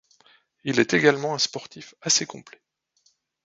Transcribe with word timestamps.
Il 0.63 0.79
est 0.79 0.95
également 0.95 1.35
un 1.35 1.37
sportif 1.37 1.93
assez 2.01 2.25
complet. 2.25 2.59